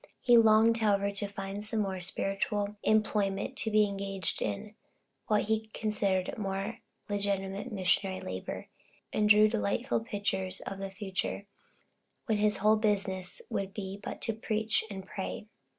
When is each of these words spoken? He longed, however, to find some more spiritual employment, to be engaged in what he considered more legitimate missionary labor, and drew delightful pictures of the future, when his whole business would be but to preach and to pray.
He 0.19 0.35
longed, 0.35 0.79
however, 0.79 1.11
to 1.11 1.27
find 1.27 1.63
some 1.63 1.81
more 1.81 1.99
spiritual 1.99 2.75
employment, 2.81 3.55
to 3.57 3.69
be 3.69 3.87
engaged 3.87 4.41
in 4.41 4.73
what 5.27 5.43
he 5.43 5.67
considered 5.75 6.39
more 6.39 6.79
legitimate 7.07 7.71
missionary 7.71 8.19
labor, 8.19 8.65
and 9.13 9.29
drew 9.29 9.47
delightful 9.47 9.99
pictures 9.99 10.59
of 10.61 10.79
the 10.79 10.89
future, 10.89 11.45
when 12.25 12.39
his 12.39 12.57
whole 12.57 12.77
business 12.77 13.43
would 13.51 13.75
be 13.75 13.99
but 14.01 14.21
to 14.21 14.33
preach 14.33 14.83
and 14.89 15.03
to 15.03 15.07
pray. 15.07 15.47